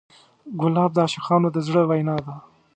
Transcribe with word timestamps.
ګلاب 0.59 0.91
د 0.93 0.97
عاشقانو 1.03 1.47
د 1.55 1.57
زړه 1.67 1.81
وینا 1.89 2.17
ده. 2.25 2.35